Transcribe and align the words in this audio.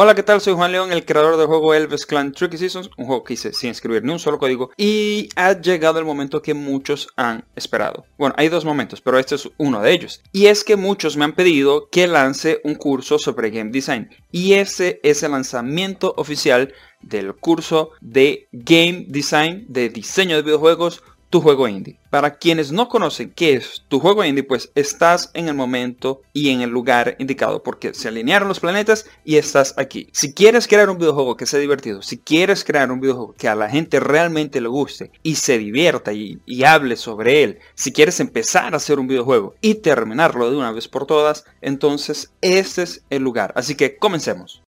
Hola, 0.00 0.14
¿qué 0.14 0.22
tal? 0.22 0.40
Soy 0.40 0.54
Juan 0.54 0.70
León, 0.70 0.92
el 0.92 1.04
creador 1.04 1.36
del 1.36 1.48
juego 1.48 1.74
Elves 1.74 2.06
Clan 2.06 2.30
Tricky 2.30 2.56
Seasons, 2.56 2.88
un 2.96 3.06
juego 3.06 3.24
que 3.24 3.34
hice 3.34 3.52
sin 3.52 3.70
escribir 3.70 4.04
ni 4.04 4.12
un 4.12 4.20
solo 4.20 4.38
código 4.38 4.70
y 4.76 5.28
ha 5.34 5.60
llegado 5.60 5.98
el 5.98 6.04
momento 6.04 6.40
que 6.40 6.54
muchos 6.54 7.08
han 7.16 7.44
esperado. 7.56 8.06
Bueno, 8.16 8.32
hay 8.38 8.48
dos 8.48 8.64
momentos, 8.64 9.00
pero 9.00 9.18
este 9.18 9.34
es 9.34 9.50
uno 9.56 9.82
de 9.82 9.90
ellos. 9.90 10.22
Y 10.30 10.46
es 10.46 10.62
que 10.62 10.76
muchos 10.76 11.16
me 11.16 11.24
han 11.24 11.32
pedido 11.32 11.88
que 11.90 12.06
lance 12.06 12.60
un 12.62 12.76
curso 12.76 13.18
sobre 13.18 13.50
Game 13.50 13.72
Design 13.72 14.08
y 14.30 14.52
ese 14.52 15.00
es 15.02 15.24
el 15.24 15.32
lanzamiento 15.32 16.14
oficial 16.16 16.72
del 17.00 17.34
curso 17.34 17.90
de 18.00 18.46
Game 18.52 19.06
Design 19.08 19.66
de 19.68 19.88
diseño 19.88 20.36
de 20.36 20.42
videojuegos 20.42 21.02
tu 21.30 21.40
juego 21.40 21.68
indie. 21.68 21.98
Para 22.10 22.36
quienes 22.36 22.72
no 22.72 22.88
conocen 22.88 23.32
qué 23.34 23.54
es 23.54 23.84
tu 23.88 24.00
juego 24.00 24.24
indie, 24.24 24.42
pues 24.42 24.70
estás 24.74 25.30
en 25.34 25.48
el 25.48 25.54
momento 25.54 26.22
y 26.32 26.50
en 26.50 26.62
el 26.62 26.70
lugar 26.70 27.16
indicado 27.18 27.62
porque 27.62 27.92
se 27.92 28.08
alinearon 28.08 28.48
los 28.48 28.60
planetas 28.60 29.06
y 29.24 29.36
estás 29.36 29.74
aquí. 29.76 30.08
Si 30.12 30.32
quieres 30.32 30.66
crear 30.66 30.88
un 30.88 30.98
videojuego 30.98 31.36
que 31.36 31.46
sea 31.46 31.60
divertido, 31.60 32.02
si 32.02 32.18
quieres 32.18 32.64
crear 32.64 32.90
un 32.90 33.00
videojuego 33.00 33.34
que 33.36 33.48
a 33.48 33.54
la 33.54 33.68
gente 33.68 34.00
realmente 34.00 34.60
le 34.60 34.68
guste 34.68 35.10
y 35.22 35.34
se 35.34 35.58
divierta 35.58 36.12
y, 36.12 36.40
hable 36.64 36.96
sobre 36.96 37.44
él, 37.44 37.58
si 37.74 37.92
quieres 37.92 38.20
empezar 38.20 38.74
a 38.74 38.78
hacer 38.78 38.98
un 38.98 39.06
videojuego 39.06 39.54
y 39.60 39.76
terminarlo 39.76 40.50
de 40.50 40.56
una 40.56 40.72
vez 40.72 40.88
por 40.88 41.06
todas, 41.06 41.44
entonces 41.60 42.32
este 42.40 42.82
es 42.82 43.04
el 43.10 43.22
lugar. 43.22 43.52
Así 43.54 43.74
que 43.74 43.96
comencemos. 43.96 44.62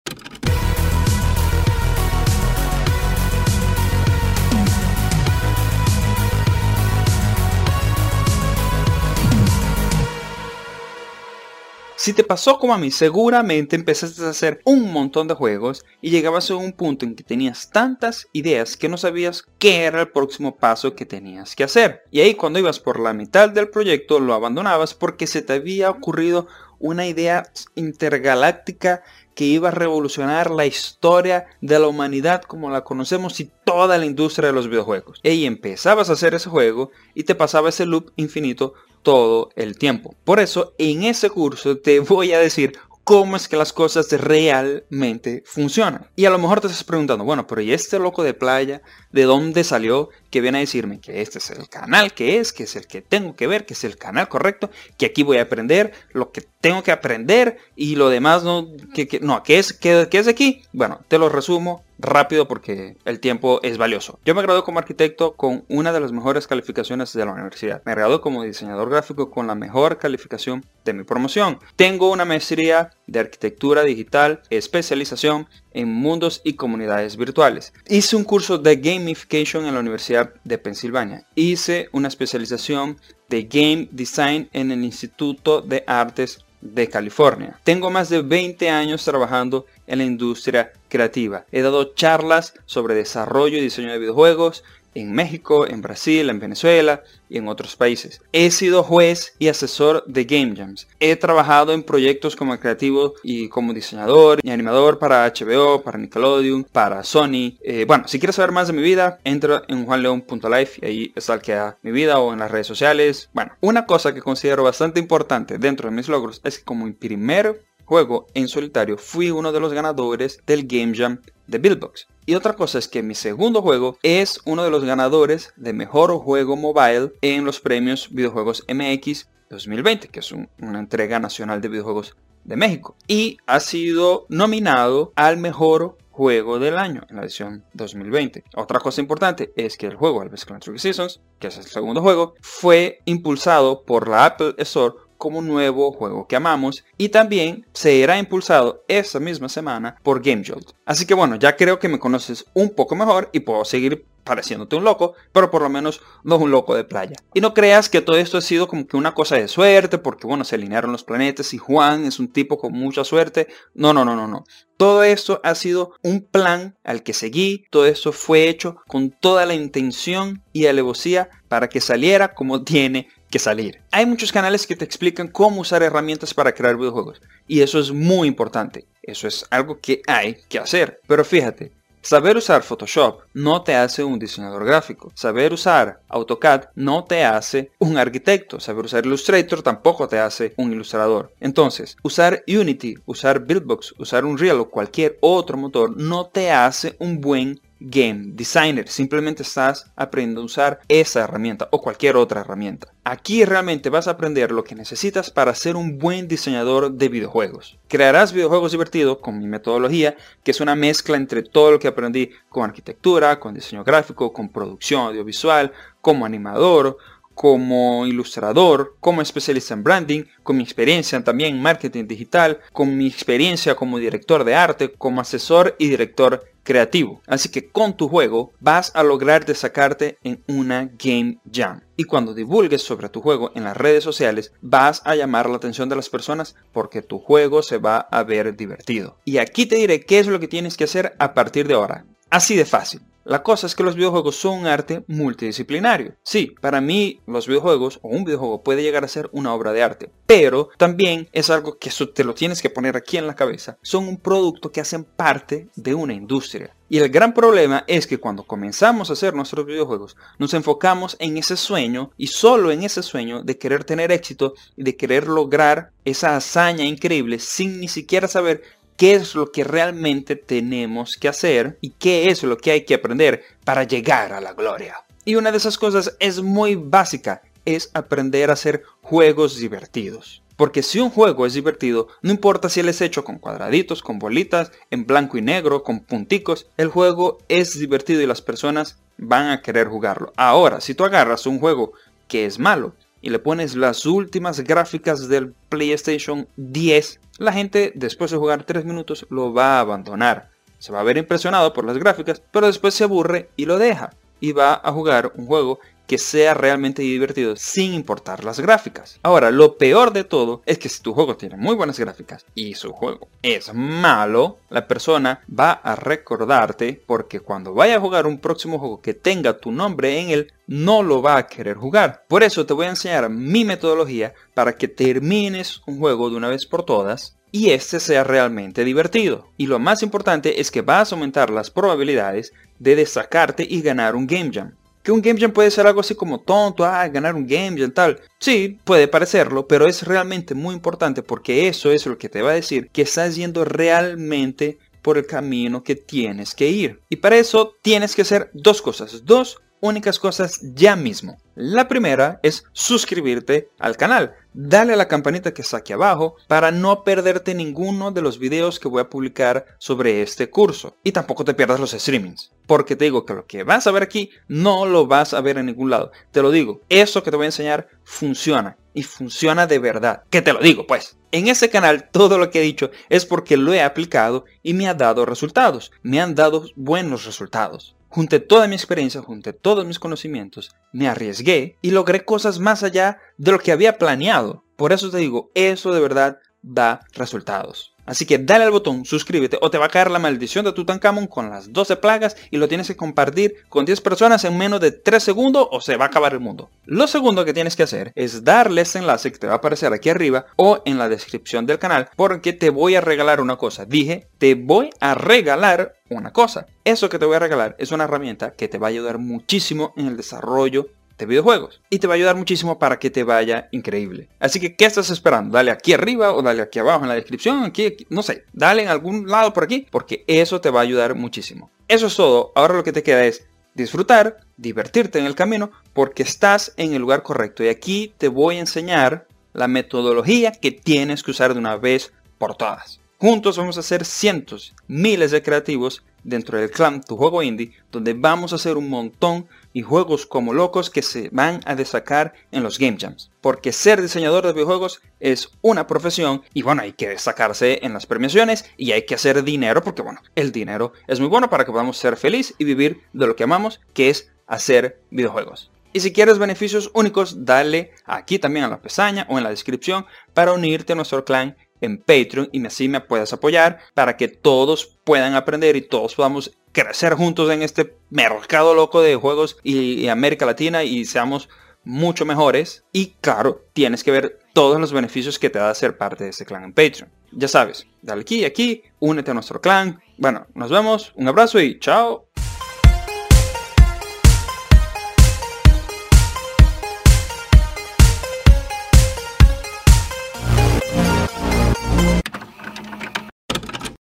Si 12.07 12.13
te 12.13 12.23
pasó 12.23 12.57
como 12.57 12.73
a 12.73 12.77
mí, 12.77 12.89
seguramente 12.89 13.75
empezaste 13.75 14.23
a 14.23 14.29
hacer 14.29 14.61
un 14.63 14.93
montón 14.93 15.27
de 15.27 15.33
juegos 15.33 15.83
y 16.01 16.09
llegabas 16.09 16.49
a 16.49 16.55
un 16.55 16.71
punto 16.71 17.03
en 17.03 17.15
que 17.15 17.23
tenías 17.25 17.69
tantas 17.69 18.29
ideas 18.31 18.77
que 18.77 18.87
no 18.87 18.95
sabías 18.95 19.43
qué 19.59 19.83
era 19.83 19.99
el 19.99 20.07
próximo 20.07 20.55
paso 20.55 20.95
que 20.95 21.05
tenías 21.05 21.53
que 21.53 21.65
hacer. 21.65 22.03
Y 22.09 22.21
ahí 22.21 22.35
cuando 22.35 22.59
ibas 22.59 22.79
por 22.79 23.01
la 23.01 23.11
mitad 23.11 23.49
del 23.49 23.67
proyecto 23.67 24.21
lo 24.21 24.33
abandonabas 24.33 24.93
porque 24.93 25.27
se 25.27 25.41
te 25.41 25.51
había 25.51 25.89
ocurrido 25.89 26.47
una 26.79 27.05
idea 27.07 27.51
intergaláctica 27.75 29.03
que 29.35 29.43
iba 29.43 29.67
a 29.67 29.71
revolucionar 29.71 30.49
la 30.49 30.65
historia 30.65 31.47
de 31.59 31.77
la 31.77 31.87
humanidad 31.87 32.41
como 32.41 32.69
la 32.69 32.85
conocemos 32.85 33.39
y 33.41 33.51
toda 33.65 33.97
la 33.97 34.05
industria 34.05 34.47
de 34.47 34.53
los 34.53 34.69
videojuegos. 34.69 35.19
Y 35.23 35.45
empezabas 35.45 36.09
a 36.09 36.13
hacer 36.13 36.33
ese 36.33 36.49
juego 36.49 36.89
y 37.13 37.23
te 37.23 37.35
pasaba 37.35 37.67
ese 37.67 37.85
loop 37.85 38.11
infinito 38.15 38.75
todo 39.03 39.49
el 39.55 39.77
tiempo. 39.77 40.15
Por 40.23 40.39
eso 40.39 40.73
en 40.77 41.03
ese 41.03 41.29
curso 41.29 41.77
te 41.77 41.99
voy 41.99 42.33
a 42.33 42.39
decir 42.39 42.77
cómo 43.07 43.37
es 43.37 43.47
que 43.47 43.55
las 43.55 43.71
cosas 43.71 44.11
realmente 44.11 45.41
funcionan. 45.45 46.07
Y 46.17 46.25
a 46.25 46.29
lo 46.29 46.39
mejor 46.39 46.59
te 46.59 46.67
estás 46.67 46.83
preguntando, 46.83 47.23
bueno, 47.23 47.47
pero 47.47 47.61
¿y 47.61 47.71
este 47.71 47.99
loco 47.99 48.21
de 48.21 48.33
playa 48.33 48.81
de 49.13 49.23
dónde 49.23 49.63
salió 49.63 50.09
que 50.29 50.41
viene 50.41 50.57
a 50.57 50.59
decirme 50.59 50.99
que 50.99 51.21
este 51.21 51.37
es 51.37 51.49
el 51.51 51.69
canal 51.69 52.13
que 52.13 52.39
es, 52.39 52.51
que 52.51 52.63
es 52.63 52.75
el 52.75 52.85
que 52.85 53.01
tengo 53.01 53.33
que 53.37 53.47
ver, 53.47 53.65
que 53.65 53.75
es 53.75 53.85
el 53.85 53.95
canal 53.95 54.27
correcto, 54.27 54.69
que 54.97 55.05
aquí 55.05 55.23
voy 55.23 55.37
a 55.37 55.43
aprender 55.43 55.93
lo 56.11 56.33
que 56.33 56.41
tengo 56.59 56.83
que 56.83 56.91
aprender 56.91 57.59
y 57.77 57.95
lo 57.95 58.09
demás 58.09 58.43
no, 58.43 58.67
que, 58.93 59.19
no, 59.21 59.41
¿qué 59.41 59.59
es, 59.59 59.71
qué, 59.71 60.09
qué 60.11 60.17
es 60.17 60.27
aquí? 60.27 60.63
Bueno, 60.73 60.99
te 61.07 61.17
lo 61.17 61.29
resumo 61.29 61.85
rápido 61.99 62.47
porque 62.47 62.97
el 63.05 63.19
tiempo 63.19 63.59
es 63.63 63.77
valioso. 63.77 64.19
Yo 64.25 64.35
me 64.35 64.41
gradué 64.41 64.63
como 64.63 64.79
arquitecto 64.79 65.35
con 65.35 65.65
una 65.67 65.91
de 65.91 65.99
las 65.99 66.11
mejores 66.11 66.47
calificaciones 66.47 67.13
de 67.13 67.25
la 67.25 67.33
universidad. 67.33 67.81
Me 67.85 67.93
gradué 67.93 68.21
como 68.21 68.43
diseñador 68.43 68.89
gráfico 68.89 69.29
con 69.29 69.47
la 69.47 69.55
mejor 69.55 69.97
calificación 69.97 70.65
de 70.85 70.93
mi 70.93 71.03
promoción. 71.03 71.59
Tengo 71.75 72.11
una 72.11 72.25
maestría 72.25 72.91
de 73.07 73.19
arquitectura 73.19 73.83
digital, 73.83 74.41
especialización 74.49 75.47
en 75.71 75.89
mundos 75.89 76.41
y 76.43 76.53
comunidades 76.53 77.17
virtuales. 77.17 77.73
Hice 77.87 78.15
un 78.15 78.23
curso 78.23 78.57
de 78.57 78.77
gamification 78.77 79.65
en 79.65 79.73
la 79.73 79.79
Universidad 79.79 80.33
de 80.43 80.57
Pensilvania. 80.57 81.25
Hice 81.35 81.89
una 81.91 82.07
especialización 82.07 82.97
de 83.29 83.43
game 83.43 83.89
design 83.91 84.49
en 84.53 84.71
el 84.71 84.83
Instituto 84.83 85.61
de 85.61 85.83
Artes 85.85 86.45
de 86.73 86.89
California. 86.89 87.59
Tengo 87.63 87.89
más 87.89 88.09
de 88.09 88.21
20 88.21 88.69
años 88.69 89.03
trabajando 89.03 89.65
en 89.87 89.99
la 89.99 90.03
industria 90.03 90.71
creativa. 90.89 91.45
He 91.51 91.61
dado 91.61 91.93
charlas 91.95 92.53
sobre 92.65 92.95
desarrollo 92.95 93.57
y 93.57 93.61
diseño 93.61 93.91
de 93.91 93.99
videojuegos, 93.99 94.63
en 94.95 95.13
México, 95.13 95.67
en 95.67 95.81
Brasil, 95.81 96.29
en 96.29 96.39
Venezuela 96.39 97.03
y 97.29 97.37
en 97.37 97.47
otros 97.47 97.75
países. 97.75 98.21
He 98.31 98.51
sido 98.51 98.83
juez 98.83 99.35
y 99.39 99.47
asesor 99.47 100.03
de 100.07 100.25
Game 100.25 100.55
Jams. 100.55 100.87
He 100.99 101.15
trabajado 101.15 101.73
en 101.73 101.83
proyectos 101.83 102.35
como 102.35 102.57
creativo 102.59 103.13
y 103.23 103.49
como 103.49 103.73
diseñador 103.73 104.39
y 104.41 104.49
animador 104.49 104.99
para 104.99 105.25
HBO, 105.27 105.83
para 105.83 105.97
Nickelodeon, 105.97 106.63
para 106.65 107.03
Sony. 107.03 107.57
Eh, 107.61 107.85
bueno, 107.87 108.07
si 108.07 108.19
quieres 108.19 108.35
saber 108.35 108.51
más 108.51 108.67
de 108.67 108.73
mi 108.73 108.81
vida, 108.81 109.19
entra 109.23 109.63
en 109.67 109.85
juanleon.life 109.85 110.79
y 110.81 110.85
ahí 110.85 111.13
está 111.15 111.37
queda 111.39 111.77
mi 111.81 111.91
vida 111.91 112.19
o 112.19 112.33
en 112.33 112.39
las 112.39 112.51
redes 112.51 112.67
sociales. 112.67 113.29
Bueno, 113.33 113.53
una 113.61 113.85
cosa 113.85 114.13
que 114.13 114.21
considero 114.21 114.63
bastante 114.63 114.99
importante 114.99 115.57
dentro 115.57 115.89
de 115.89 115.95
mis 115.95 116.07
logros 116.07 116.41
es 116.43 116.59
que 116.59 116.65
como 116.65 116.85
mi 116.85 116.93
primer 116.93 117.63
juego 117.87 118.27
en 118.33 118.47
solitario 118.47 118.97
fui 118.97 119.31
uno 119.31 119.51
de 119.51 119.59
los 119.59 119.73
ganadores 119.73 120.39
del 120.45 120.67
Game 120.67 120.95
Jam 120.95 121.21
de 121.47 121.57
Billbox. 121.57 122.07
Y 122.25 122.35
otra 122.35 122.53
cosa 122.53 122.77
es 122.77 122.89
que 122.89 123.01
mi 123.01 123.15
segundo 123.15 123.61
juego 123.61 123.97
es 124.03 124.41
uno 124.45 124.63
de 124.63 124.69
los 124.69 124.83
ganadores 124.83 125.53
de 125.55 125.71
mejor 125.71 126.11
juego 126.19 126.57
mobile 126.57 127.13
en 127.21 127.45
los 127.45 127.61
premios 127.61 128.09
Videojuegos 128.11 128.65
MX 128.67 129.29
2020, 129.49 130.09
que 130.09 130.19
es 130.19 130.31
una 130.31 130.79
entrega 130.79 131.19
nacional 131.19 131.61
de 131.61 131.69
videojuegos 131.69 132.17
de 132.43 132.57
México. 132.57 132.97
Y 133.07 133.37
ha 133.47 133.61
sido 133.61 134.25
nominado 134.27 135.13
al 135.15 135.37
mejor 135.37 135.97
juego 136.17 136.57
del 136.57 136.77
año 136.77 137.03
en 137.09 137.15
la 137.17 137.21
edición 137.21 137.63
2020. 137.73 138.43
Otra 138.55 138.79
cosa 138.79 138.99
importante 138.99 139.53
es 139.55 139.77
que 139.77 139.85
el 139.85 139.95
juego 139.95 140.19
Alves 140.19 140.45
Clan 140.45 140.61
Seasons, 140.61 141.21
que 141.39 141.47
es 141.47 141.57
el 141.57 141.65
segundo 141.65 142.01
juego, 142.01 142.33
fue 142.41 142.99
impulsado 143.05 143.83
por 143.83 144.09
la 144.09 144.25
Apple 144.25 144.55
Store 144.57 144.95
como 145.17 145.41
nuevo 145.41 145.91
juego 145.91 146.27
que 146.27 146.35
amamos 146.35 146.83
y 146.97 147.09
también 147.09 147.65
será 147.73 148.17
impulsado 148.17 148.83
esta 148.87 149.19
misma 149.19 149.49
semana 149.49 149.97
por 150.03 150.21
GameJolt. 150.21 150.71
Así 150.85 151.05
que 151.05 151.13
bueno, 151.13 151.35
ya 151.35 151.55
creo 151.55 151.79
que 151.79 151.89
me 151.89 151.99
conoces 151.99 152.45
un 152.53 152.69
poco 152.69 152.95
mejor 152.95 153.29
y 153.33 153.41
puedo 153.41 153.65
seguir 153.65 154.05
pareciéndote 154.27 154.75
un 154.75 154.83
loco, 154.83 155.15
pero 155.31 155.49
por 155.49 155.63
lo 155.63 155.69
menos 155.69 156.01
no 156.23 156.37
un 156.37 156.51
loco 156.51 156.75
de 156.75 156.83
playa. 156.83 157.15
Y 157.33 157.41
no 157.41 157.53
creas 157.53 157.89
que 157.89 158.01
todo 158.01 158.17
esto 158.17 158.37
ha 158.37 158.41
sido 158.41 158.67
como 158.67 158.85
que 158.85 158.97
una 158.97 159.15
cosa 159.15 159.37
de 159.37 159.47
suerte, 159.47 159.97
porque 159.97 160.27
bueno, 160.27 160.43
se 160.43 160.55
alinearon 160.55 160.91
los 160.91 161.03
planetas 161.03 161.53
y 161.53 161.57
Juan 161.57 162.05
es 162.05 162.19
un 162.19 162.27
tipo 162.27 162.59
con 162.59 162.73
mucha 162.73 163.03
suerte. 163.03 163.47
No, 163.73 163.93
no, 163.93 164.05
no, 164.05 164.15
no, 164.15 164.27
no. 164.27 164.43
Todo 164.75 165.03
esto 165.03 165.39
ha 165.43 165.55
sido 165.55 165.93
un 166.03 166.21
plan 166.21 166.75
al 166.83 167.01
que 167.01 167.13
seguí, 167.13 167.65
todo 167.71 167.87
esto 167.87 168.11
fue 168.11 168.47
hecho 168.47 168.75
con 168.87 169.09
toda 169.09 169.47
la 169.47 169.55
intención 169.55 170.43
y 170.53 170.67
alevosía 170.67 171.29
para 171.47 171.69
que 171.69 171.81
saliera 171.81 172.35
como 172.35 172.63
tiene 172.63 173.07
que 173.29 173.39
salir. 173.39 173.81
Hay 173.91 174.05
muchos 174.05 174.31
canales 174.31 174.67
que 174.67 174.75
te 174.75 174.85
explican 174.85 175.27
cómo 175.27 175.61
usar 175.61 175.83
herramientas 175.83 176.33
para 176.33 176.53
crear 176.53 176.77
videojuegos 176.77 177.21
y 177.47 177.61
eso 177.61 177.79
es 177.79 177.91
muy 177.91 178.27
importante. 178.27 178.85
Eso 179.01 179.27
es 179.27 179.45
algo 179.49 179.79
que 179.79 180.01
hay 180.07 180.37
que 180.49 180.59
hacer. 180.59 181.01
Pero 181.07 181.23
fíjate, 181.23 181.71
Saber 182.07 182.37
usar 182.37 182.63
Photoshop 182.63 183.23
no 183.33 183.63
te 183.63 183.75
hace 183.75 184.01
un 184.01 184.17
diseñador 184.17 184.63
gráfico. 184.63 185.11
Saber 185.13 185.51
usar 185.51 185.99
AutoCAD 186.07 186.69
no 186.75 187.03
te 187.03 187.25
hace 187.25 187.71
un 187.79 187.97
arquitecto. 187.97 188.61
Saber 188.61 188.85
usar 188.85 189.05
Illustrator 189.05 189.61
tampoco 189.61 190.07
te 190.07 190.17
hace 190.17 190.53
un 190.55 190.71
ilustrador. 190.71 191.33
Entonces, 191.41 191.97
usar 192.03 192.45
Unity, 192.47 192.95
usar 193.05 193.45
Buildbox, 193.45 193.95
usar 193.99 194.23
Unreal 194.23 194.61
o 194.61 194.69
cualquier 194.69 195.17
otro 195.19 195.57
motor 195.57 195.97
no 195.97 196.27
te 196.27 196.49
hace 196.49 196.95
un 196.99 197.19
buen 197.19 197.59
game 197.79 198.31
designer. 198.33 198.87
Simplemente 198.87 199.43
estás 199.43 199.91
aprendiendo 199.95 200.41
a 200.41 200.45
usar 200.45 200.79
esa 200.87 201.23
herramienta 201.23 201.67
o 201.71 201.81
cualquier 201.81 202.17
otra 202.17 202.41
herramienta. 202.41 202.87
Aquí 203.03 203.45
realmente 203.45 203.89
vas 203.89 204.07
a 204.07 204.11
aprender 204.11 204.51
lo 204.51 204.63
que 204.63 204.75
necesitas 204.75 205.31
para 205.31 205.55
ser 205.55 205.75
un 205.75 205.97
buen 205.97 206.27
diseñador 206.27 206.91
de 206.91 207.09
videojuegos. 207.09 207.79
Crearás 207.87 208.33
videojuegos 208.33 208.71
divertidos 208.71 209.19
con 209.19 209.39
mi 209.39 209.47
metodología, 209.47 210.17
que 210.43 210.51
es 210.51 210.59
una 210.59 210.75
mezcla 210.75 211.15
entre 211.15 211.43
todo 211.43 211.71
lo 211.71 211.79
que 211.79 211.87
aprendí 211.87 212.31
con 212.49 212.65
arquitectura, 212.65 213.39
con 213.39 213.53
diseño 213.53 213.83
gráfico, 213.83 214.33
con 214.33 214.49
producción 214.49 215.07
audiovisual, 215.07 215.71
como 216.01 216.25
animador, 216.25 216.97
como 217.37 218.07
ilustrador, 218.07 218.95
como 218.99 219.21
especialista 219.21 219.75
en 219.75 219.83
branding, 219.83 220.23
con 220.41 220.57
mi 220.57 220.63
experiencia 220.63 221.23
también 221.23 221.55
en 221.55 221.61
marketing 221.61 222.07
digital, 222.07 222.61
con 222.73 222.97
mi 222.97 223.05
experiencia 223.05 223.75
como 223.75 223.99
director 223.99 224.43
de 224.43 224.55
arte, 224.55 224.91
como 224.97 225.21
asesor 225.21 225.75
y 225.77 225.87
director 225.87 226.43
creativo. 226.63 227.21
Así 227.27 227.49
que 227.49 227.69
con 227.69 227.95
tu 227.95 228.09
juego 228.09 228.53
vas 228.59 228.91
a 228.95 229.03
lograr 229.03 229.45
destacarte 229.45 230.17
en 230.23 230.43
una 230.47 230.89
Game 230.97 231.37
Jam. 231.53 231.81
Y 231.95 232.05
cuando 232.05 232.33
divulgues 232.33 232.81
sobre 232.81 233.09
tu 233.09 233.21
juego 233.21 233.51
en 233.53 233.65
las 233.65 233.77
redes 233.77 234.03
sociales, 234.03 234.51
vas 234.61 235.03
a 235.05 235.13
llamar 235.13 235.47
la 235.47 235.57
atención 235.57 235.89
de 235.89 235.95
las 235.95 236.09
personas 236.09 236.55
porque 236.73 237.03
tu 237.03 237.19
juego 237.19 237.61
se 237.61 237.77
va 237.77 237.99
a 237.99 238.23
ver 238.23 238.57
divertido. 238.57 239.15
Y 239.25 239.37
aquí 239.37 239.67
te 239.67 239.75
diré 239.75 240.01
qué 240.01 240.17
es 240.17 240.25
lo 240.25 240.39
que 240.39 240.47
tienes 240.47 240.75
que 240.75 240.85
hacer 240.85 241.15
a 241.19 241.35
partir 241.35 241.67
de 241.67 241.75
ahora. 241.75 242.03
Así 242.31 242.55
de 242.55 242.65
fácil. 242.65 243.01
La 243.27 243.43
cosa 243.43 243.67
es 243.67 243.75
que 243.75 243.83
los 243.83 243.95
videojuegos 243.95 244.37
son 244.37 244.59
un 244.59 244.67
arte 244.67 245.03
multidisciplinario. 245.07 246.15
Sí, 246.23 246.55
para 246.61 246.79
mí 246.79 247.19
los 247.27 247.45
videojuegos 247.45 247.99
o 248.01 248.07
un 248.07 248.23
videojuego 248.23 248.63
puede 248.63 248.83
llegar 248.83 249.03
a 249.03 249.09
ser 249.09 249.29
una 249.33 249.53
obra 249.53 249.73
de 249.73 249.83
arte, 249.83 250.09
pero 250.25 250.69
también 250.77 251.27
es 251.33 251.49
algo 251.49 251.77
que 251.77 251.91
te 252.15 252.23
lo 252.23 252.33
tienes 252.33 252.61
que 252.61 252.69
poner 252.69 252.95
aquí 252.95 253.17
en 253.17 253.27
la 253.27 253.35
cabeza. 253.35 253.79
Son 253.81 254.07
un 254.07 254.15
producto 254.15 254.71
que 254.71 254.79
hacen 254.79 255.03
parte 255.03 255.67
de 255.75 255.93
una 255.93 256.13
industria. 256.13 256.73
Y 256.89 256.99
el 256.99 257.09
gran 257.09 257.33
problema 257.33 257.83
es 257.87 258.07
que 258.07 258.17
cuando 258.17 258.43
comenzamos 258.43 259.09
a 259.09 259.13
hacer 259.13 259.33
nuestros 259.33 259.65
videojuegos, 259.65 260.15
nos 260.39 260.53
enfocamos 260.53 261.17
en 261.19 261.37
ese 261.37 261.57
sueño 261.57 262.11
y 262.15 262.27
solo 262.27 262.71
en 262.71 262.83
ese 262.83 263.03
sueño 263.03 263.43
de 263.43 263.57
querer 263.57 263.83
tener 263.83 264.13
éxito 264.13 264.53
y 264.77 264.83
de 264.83 264.95
querer 264.95 265.27
lograr 265.27 265.91
esa 266.05 266.37
hazaña 266.37 266.85
increíble 266.85 267.39
sin 267.39 267.81
ni 267.81 267.89
siquiera 267.89 268.29
saber 268.29 268.63
qué 268.97 269.13
es 269.13 269.35
lo 269.35 269.51
que 269.51 269.63
realmente 269.63 270.35
tenemos 270.35 271.15
que 271.15 271.29
hacer 271.29 271.77
y 271.79 271.91
qué 271.91 272.27
es 272.29 272.43
lo 272.43 272.57
que 272.57 272.71
hay 272.71 272.83
que 272.83 272.95
aprender 272.95 273.43
para 273.63 273.83
llegar 273.83 274.33
a 274.33 274.41
la 274.41 274.53
gloria. 274.53 275.05
Y 275.23 275.35
una 275.35 275.51
de 275.51 275.57
esas 275.57 275.77
cosas 275.77 276.15
es 276.19 276.41
muy 276.41 276.75
básica, 276.75 277.41
es 277.65 277.91
aprender 277.93 278.49
a 278.49 278.53
hacer 278.53 278.83
juegos 279.01 279.57
divertidos. 279.57 280.41
Porque 280.55 280.81
si 280.81 280.99
un 280.99 281.11
juego 281.11 281.45
es 281.45 281.53
divertido, 281.53 282.07
no 282.23 282.31
importa 282.31 282.67
si 282.67 282.79
él 282.79 282.89
es 282.89 283.01
hecho 283.01 283.23
con 283.23 283.37
cuadraditos, 283.37 284.01
con 284.01 284.17
bolitas, 284.17 284.71
en 284.89 285.05
blanco 285.05 285.37
y 285.37 285.43
negro, 285.43 285.83
con 285.83 285.99
punticos, 285.99 286.67
el 286.77 286.87
juego 286.87 287.37
es 287.47 287.77
divertido 287.77 288.21
y 288.21 288.25
las 288.25 288.41
personas 288.41 288.97
van 289.17 289.49
a 289.49 289.61
querer 289.61 289.87
jugarlo. 289.87 290.33
Ahora, 290.35 290.81
si 290.81 290.95
tú 290.95 291.05
agarras 291.05 291.45
un 291.45 291.59
juego 291.59 291.93
que 292.27 292.45
es 292.45 292.57
malo 292.57 292.95
y 293.27 293.29
le 293.29 293.39
pones 293.39 293.75
las 293.75 294.05
últimas 294.05 294.61
gráficas 294.61 295.27
del 295.27 295.53
PlayStation 295.67 296.47
10, 296.55 297.19
la 297.39 297.51
gente 297.51 297.91
después 297.93 298.31
de 298.31 298.37
jugar 298.37 298.63
3 298.63 298.85
minutos 298.85 299.27
lo 299.29 299.53
va 299.53 299.75
a 299.75 299.79
abandonar. 299.81 300.49
Se 300.79 300.93
va 300.93 301.01
a 301.01 301.03
ver 301.03 301.17
impresionado 301.17 301.73
por 301.73 301.83
las 301.83 301.97
gráficas, 301.97 302.41
pero 302.53 302.67
después 302.67 302.93
se 302.93 303.03
aburre 303.03 303.49
y 303.57 303.65
lo 303.65 303.79
deja. 303.79 304.11
Y 304.39 304.53
va 304.53 304.79
a 304.81 304.93
jugar 304.93 305.33
un 305.35 305.45
juego 305.45 305.81
que 306.07 306.17
sea 306.17 306.53
realmente 306.53 307.01
divertido 307.01 307.55
sin 307.55 307.93
importar 307.93 308.43
las 308.43 308.59
gráficas. 308.59 309.19
Ahora, 309.21 309.51
lo 309.51 309.77
peor 309.77 310.13
de 310.13 310.23
todo 310.23 310.61
es 310.65 310.79
que 310.79 310.89
si 310.89 311.01
tu 311.01 311.13
juego 311.13 311.37
tiene 311.37 311.57
muy 311.57 311.75
buenas 311.75 311.99
gráficas 311.99 312.45
y 312.55 312.73
su 312.73 312.93
juego 312.93 313.27
es 313.43 313.73
malo, 313.73 314.57
la 314.69 314.87
persona 314.87 315.43
va 315.47 315.71
a 315.71 315.95
recordarte 315.95 317.01
porque 317.05 317.41
cuando 317.41 317.73
vaya 317.73 317.97
a 317.97 318.01
jugar 318.01 318.25
un 318.25 318.39
próximo 318.39 318.79
juego 318.79 319.01
que 319.01 319.13
tenga 319.13 319.59
tu 319.59 319.71
nombre 319.71 320.19
en 320.19 320.29
él, 320.29 320.53
no 320.65 321.03
lo 321.03 321.21
va 321.21 321.37
a 321.37 321.47
querer 321.47 321.77
jugar. 321.77 322.23
Por 322.27 322.43
eso 322.43 322.65
te 322.65 322.73
voy 322.73 322.85
a 322.85 322.91
enseñar 322.91 323.29
mi 323.29 323.65
metodología 323.65 324.33
para 324.53 324.77
que 324.77 324.87
termines 324.87 325.81
un 325.85 325.99
juego 325.99 326.29
de 326.29 326.37
una 326.37 326.49
vez 326.49 326.65
por 326.65 326.83
todas 326.83 327.35
y 327.51 327.69
este 327.69 327.99
sea 327.99 328.23
realmente 328.23 328.83
divertido. 328.83 329.47
Y 329.57 329.67
lo 329.67 329.79
más 329.79 330.03
importante 330.03 330.59
es 330.59 330.71
que 330.71 330.81
vas 330.81 331.11
a 331.11 331.15
aumentar 331.15 331.49
las 331.49 331.71
probabilidades 331.71 332.53
de 332.79 332.95
destacarte 332.95 333.65
y 333.67 333.81
ganar 333.81 334.15
un 334.15 334.27
Game 334.27 334.51
Jam 334.53 334.73
que 335.07 335.13
un 335.13 335.21
Game 335.21 335.39
Jam 335.39 335.53
puede 335.53 335.71
ser 335.71 335.87
algo 335.87 336.01
así 336.01 336.15
como 336.15 336.41
tonto, 336.41 336.83
ah, 336.83 337.07
ganar 337.07 337.33
un 337.33 337.47
Game 337.47 337.79
Jam, 337.79 337.91
tal. 337.91 338.19
Sí, 338.39 338.77
puede 338.83 339.07
parecerlo, 339.07 339.65
pero 339.65 339.87
es 339.87 340.03
realmente 340.03 340.53
muy 340.53 340.75
importante 340.75 341.23
porque 341.23 341.69
eso 341.69 341.93
es 341.93 342.05
lo 342.05 342.17
que 342.17 342.27
te 342.27 342.41
va 342.41 342.51
a 342.51 342.55
decir 342.55 342.89
que 342.89 343.03
estás 343.03 343.37
yendo 343.37 343.63
realmente 343.63 344.79
por 345.01 345.17
el 345.17 345.25
camino 345.25 345.81
que 345.81 345.95
tienes 345.95 346.53
que 346.53 346.67
ir. 346.67 346.99
Y 347.07 347.15
para 347.15 347.37
eso 347.37 347.73
tienes 347.81 348.17
que 348.17 348.23
hacer 348.23 348.49
dos 348.53 348.81
cosas, 348.81 349.23
dos 349.23 349.61
únicas 349.79 350.19
cosas 350.19 350.59
ya 350.61 350.97
mismo. 350.97 351.37
La 351.55 351.87
primera 351.87 352.41
es 352.43 352.65
suscribirte 352.73 353.69
al 353.79 353.95
canal. 353.95 354.33
Dale 354.59 354.93
a 354.93 354.95
la 354.95 355.07
campanita 355.07 355.53
que 355.53 355.61
está 355.61 355.77
aquí 355.77 355.93
abajo 355.93 356.35
para 356.47 356.71
no 356.71 357.03
perderte 357.03 357.53
ninguno 357.53 358.09
de 358.09 358.23
los 358.23 358.39
videos 358.39 358.79
que 358.79 358.87
voy 358.87 359.01
a 359.01 359.07
publicar 359.07 359.67
sobre 359.77 360.23
este 360.23 360.49
curso. 360.49 360.97
Y 361.03 361.11
tampoco 361.11 361.45
te 361.45 361.53
pierdas 361.53 361.79
los 361.79 361.91
streamings. 361.91 362.53
Porque 362.65 362.95
te 362.95 363.05
digo 363.05 363.23
que 363.23 363.35
lo 363.35 363.45
que 363.45 363.61
vas 363.61 363.85
a 363.85 363.91
ver 363.91 364.01
aquí 364.01 364.31
no 364.47 364.87
lo 364.87 365.05
vas 365.05 365.35
a 365.35 365.41
ver 365.41 365.59
en 365.59 365.67
ningún 365.67 365.91
lado. 365.91 366.11
Te 366.31 366.41
lo 366.41 366.49
digo, 366.49 366.81
eso 366.89 367.21
que 367.21 367.29
te 367.29 367.37
voy 367.37 367.43
a 367.43 367.49
enseñar 367.49 367.87
funciona. 368.03 368.79
Y 368.95 369.03
funciona 369.03 369.67
de 369.67 369.77
verdad. 369.77 370.23
Que 370.31 370.41
te 370.41 370.53
lo 370.53 370.59
digo 370.59 370.87
pues. 370.87 371.19
En 371.31 371.49
ese 371.49 371.69
canal 371.69 372.09
todo 372.11 372.39
lo 372.39 372.49
que 372.49 372.57
he 372.57 372.63
dicho 372.63 372.89
es 373.09 373.27
porque 373.27 373.57
lo 373.57 373.73
he 373.73 373.83
aplicado 373.83 374.45
y 374.63 374.73
me 374.73 374.87
ha 374.87 374.95
dado 374.95 375.27
resultados. 375.27 375.91
Me 376.01 376.19
han 376.19 376.33
dado 376.33 376.65
buenos 376.75 377.25
resultados. 377.25 377.96
Junté 378.09 378.39
toda 378.39 378.67
mi 378.67 378.75
experiencia, 378.75 379.21
junté 379.21 379.53
todos 379.53 379.85
mis 379.85 379.99
conocimientos, 379.99 380.71
me 380.93 381.07
arriesgué 381.07 381.77
y 381.81 381.91
logré 381.91 382.23
cosas 382.23 382.59
más 382.59 382.83
allá 382.83 383.19
de 383.37 383.51
lo 383.51 383.59
que 383.59 383.71
había 383.71 383.97
planeado. 383.97 384.63
Por 384.75 384.93
eso 384.93 385.09
te 385.09 385.17
digo, 385.17 385.51
eso 385.55 385.93
de 385.93 385.99
verdad 385.99 386.37
da 386.61 387.01
resultados. 387.13 387.96
Así 388.07 388.25
que 388.25 388.39
dale 388.39 388.63
al 388.63 388.71
botón, 388.71 389.03
suscríbete 389.05 389.59
o 389.61 389.69
te 389.69 389.77
va 389.77 389.85
a 389.85 389.89
caer 389.89 390.09
la 390.09 390.17
maldición 390.17 390.63
de 390.63 390.71
Tutankamón 390.71 391.27
con 391.27 391.49
las 391.49 391.73
12 391.73 391.97
plagas 391.97 392.37
y 392.49 392.57
lo 392.57 392.69
tienes 392.69 392.87
que 392.87 392.95
compartir 392.95 393.55
con 393.67 393.85
10 393.85 393.99
personas 393.99 394.45
en 394.45 394.57
menos 394.57 394.79
de 394.79 394.91
3 394.91 395.21
segundos 395.21 395.67
o 395.71 395.81
se 395.81 395.97
va 395.97 396.05
a 396.05 396.07
acabar 396.07 396.33
el 396.33 396.39
mundo. 396.39 396.69
Lo 396.85 397.05
segundo 397.05 397.43
que 397.43 397.53
tienes 397.53 397.75
que 397.75 397.83
hacer 397.83 398.13
es 398.15 398.45
darle 398.45 398.81
ese 398.81 398.99
enlace 398.99 399.31
que 399.31 399.37
te 399.37 399.47
va 399.47 399.53
a 399.53 399.57
aparecer 399.57 399.91
aquí 399.91 400.09
arriba 400.09 400.45
o 400.55 400.81
en 400.85 400.97
la 400.97 401.09
descripción 401.09 401.65
del 401.65 401.79
canal 401.79 402.09
porque 402.15 402.53
te 402.53 402.69
voy 402.69 402.95
a 402.95 403.01
regalar 403.01 403.41
una 403.41 403.57
cosa. 403.57 403.85
Dije, 403.85 404.29
te 404.37 404.55
voy 404.55 404.89
a 405.01 405.13
regalar 405.13 405.95
una 406.09 406.31
cosa. 406.31 406.67
Eso 406.85 407.09
que 407.09 407.19
te 407.19 407.25
voy 407.25 407.35
a 407.35 407.39
regalar 407.39 407.75
es 407.77 407.91
una 407.91 408.05
herramienta 408.05 408.51
que 408.51 408.69
te 408.69 408.77
va 408.77 408.87
a 408.87 408.89
ayudar 408.89 409.17
muchísimo 409.17 409.93
en 409.97 410.07
el 410.07 410.15
desarrollo 410.15 410.87
de 411.17 411.25
videojuegos. 411.25 411.81
Y 411.89 411.99
te 411.99 412.07
va 412.07 412.13
a 412.13 412.15
ayudar 412.15 412.35
muchísimo 412.35 412.79
para 412.79 412.99
que 412.99 413.09
te 413.09 413.23
vaya 413.23 413.67
increíble. 413.71 414.29
Así 414.39 414.59
que, 414.59 414.75
¿qué 414.75 414.85
estás 414.85 415.09
esperando? 415.09 415.55
Dale 415.55 415.71
aquí 415.71 415.93
arriba 415.93 416.33
o 416.33 416.41
dale 416.41 416.61
aquí 416.61 416.79
abajo 416.79 417.03
en 417.03 417.09
la 417.09 417.15
descripción, 417.15 417.63
aquí, 417.63 417.97
no 418.09 418.23
sé, 418.23 418.45
dale 418.53 418.83
en 418.83 418.89
algún 418.89 419.27
lado 419.27 419.53
por 419.53 419.63
aquí, 419.63 419.87
porque 419.89 420.23
eso 420.27 420.61
te 420.61 420.69
va 420.69 420.81
a 420.81 420.83
ayudar 420.83 421.15
muchísimo. 421.15 421.71
Eso 421.87 422.07
es 422.07 422.15
todo. 422.15 422.51
Ahora 422.55 422.75
lo 422.75 422.83
que 422.83 422.91
te 422.91 423.03
queda 423.03 423.25
es 423.25 423.47
disfrutar, 423.73 424.41
divertirte 424.57 425.19
en 425.19 425.25
el 425.25 425.35
camino, 425.35 425.71
porque 425.93 426.23
estás 426.23 426.73
en 426.77 426.93
el 426.93 427.01
lugar 427.01 427.23
correcto. 427.23 427.63
Y 427.63 427.69
aquí 427.69 428.13
te 428.17 428.27
voy 428.27 428.57
a 428.57 428.61
enseñar 428.61 429.27
la 429.53 429.67
metodología 429.67 430.51
que 430.51 430.71
tienes 430.71 431.23
que 431.23 431.31
usar 431.31 431.53
de 431.53 431.59
una 431.59 431.77
vez 431.77 432.13
por 432.37 432.55
todas. 432.55 432.99
Juntos 433.19 433.57
vamos 433.57 433.77
a 433.77 433.79
hacer 433.79 434.05
cientos, 434.05 434.75
miles 434.87 435.31
de 435.31 435.41
creativos 435.41 436.03
dentro 436.27 436.59
del 436.59 436.69
clan 436.69 437.01
Tu 437.01 437.15
Juego 437.15 437.41
Indie, 437.41 437.71
donde 437.91 438.13
vamos 438.13 438.51
a 438.51 438.57
hacer 438.57 438.77
un 438.77 438.89
montón 438.89 439.47
y 439.73 439.81
juegos 439.81 440.25
como 440.25 440.53
locos 440.53 440.89
que 440.89 441.01
se 441.01 441.29
van 441.31 441.61
a 441.65 441.73
destacar 441.73 442.33
en 442.51 442.63
los 442.63 442.77
Game 442.77 442.97
Jams. 442.99 443.31
Porque 443.41 443.71
ser 443.71 444.01
diseñador 444.01 444.45
de 444.45 444.53
videojuegos 444.53 445.01
es 445.19 445.49
una 445.61 445.87
profesión 445.87 446.43
y 446.53 446.61
bueno, 446.61 446.81
hay 446.81 446.93
que 446.93 447.09
destacarse 447.09 447.79
en 447.81 447.93
las 447.93 448.05
premiaciones 448.05 448.65
y 448.75 448.91
hay 448.91 449.05
que 449.05 449.15
hacer 449.15 449.43
dinero 449.43 449.81
porque 449.81 450.01
bueno, 450.01 450.21
el 450.35 450.51
dinero 450.51 450.93
es 451.07 451.19
muy 451.19 451.29
bueno 451.29 451.49
para 451.49 451.65
que 451.65 451.71
podamos 451.71 451.97
ser 451.97 452.17
feliz 452.17 452.53
y 452.57 452.65
vivir 452.65 453.01
de 453.13 453.25
lo 453.25 453.35
que 453.35 453.45
amamos, 453.45 453.79
que 453.93 454.09
es 454.09 454.29
hacer 454.47 455.01
videojuegos. 455.09 455.71
Y 455.93 456.01
si 456.01 456.11
quieres 456.11 456.37
beneficios 456.37 456.91
únicos, 456.93 457.45
dale 457.45 457.91
aquí 458.05 458.37
también 458.37 458.65
a 458.65 458.69
la 458.69 458.81
pestaña 458.81 459.25
o 459.29 459.37
en 459.37 459.43
la 459.43 459.49
descripción 459.49 460.05
para 460.33 460.53
unirte 460.53 460.93
a 460.93 460.95
nuestro 460.95 461.23
clan 461.23 461.55
en 461.81 461.97
Patreon 461.97 462.49
y 462.51 462.65
así 462.65 462.87
me 462.87 463.01
puedas 463.01 463.33
apoyar 463.33 463.79
para 463.93 464.17
que 464.17 464.27
todos 464.27 464.97
puedan 465.03 465.35
aprender 465.35 465.75
y 465.75 465.81
todos 465.81 466.15
podamos 466.15 466.51
crecer 466.71 467.15
juntos 467.15 467.49
en 467.51 467.63
este 467.63 467.95
mercado 468.09 468.75
loco 468.75 469.01
de 469.01 469.15
juegos 469.15 469.57
y, 469.63 470.07
América 470.07 470.45
Latina 470.45 470.83
y 470.83 471.05
seamos 471.05 471.49
mucho 471.83 472.25
mejores. 472.25 472.83
Y 472.91 473.15
claro, 473.21 473.65
tienes 473.73 474.03
que 474.03 474.11
ver 474.11 474.39
todos 474.53 474.79
los 474.79 474.93
beneficios 474.93 475.39
que 475.39 475.49
te 475.49 475.59
da 475.59 475.73
ser 475.73 475.97
parte 475.97 476.25
de 476.25 476.29
este 476.29 476.45
clan 476.45 476.63
en 476.63 476.73
Patreon. 476.73 477.11
Ya 477.31 477.47
sabes, 477.47 477.87
dale 478.01 478.21
aquí 478.21 478.41
y 478.41 478.45
aquí, 478.45 478.83
únete 478.99 479.31
a 479.31 479.33
nuestro 479.33 479.59
clan. 479.59 480.01
Bueno, 480.17 480.47
nos 480.53 480.69
vemos, 480.69 481.13
un 481.15 481.27
abrazo 481.27 481.59
y 481.59 481.79
chao. 481.79 482.26